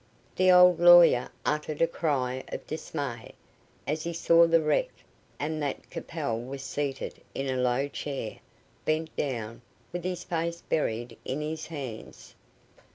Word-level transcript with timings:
The 0.35 0.51
old 0.51 0.79
lawyer 0.79 1.29
uttered 1.45 1.79
a 1.79 1.85
cry 1.85 2.43
of 2.47 2.65
dismay, 2.65 3.35
as 3.85 4.03
he 4.03 4.13
saw 4.13 4.47
the 4.47 4.59
wreck, 4.59 4.89
and 5.39 5.61
that 5.61 5.91
Capel 5.91 6.41
was 6.41 6.63
seated 6.63 7.21
in 7.35 7.47
a 7.47 7.61
low 7.61 7.87
chair, 7.87 8.39
bent 8.83 9.15
down, 9.15 9.61
with 9.93 10.03
his 10.03 10.23
face 10.23 10.61
buried 10.61 11.19
in 11.23 11.41
his 11.41 11.67
hands. 11.67 12.33